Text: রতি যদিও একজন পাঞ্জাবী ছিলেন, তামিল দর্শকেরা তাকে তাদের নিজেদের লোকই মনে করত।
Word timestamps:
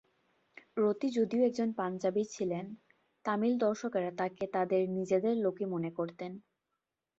রতি 0.77 1.07
যদিও 1.17 1.41
একজন 1.45 1.69
পাঞ্জাবী 1.79 2.23
ছিলেন, 2.33 2.65
তামিল 3.25 3.53
দর্শকেরা 3.65 4.11
তাকে 4.19 4.43
তাদের 4.55 4.81
নিজেদের 4.97 5.35
লোকই 5.45 5.65
মনে 5.73 5.91
করত। 5.97 6.19